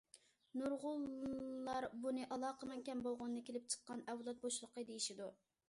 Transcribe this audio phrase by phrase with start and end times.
[0.61, 5.33] نۇرغۇنلار بۇنى ئالاقىنىڭ كەم بولغىنىدىن كېلىپ چىققان ئەۋلاد بوشلۇقى دېيىشىدۇ.